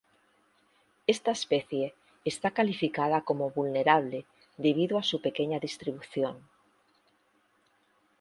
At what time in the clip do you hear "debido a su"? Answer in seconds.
4.57-5.21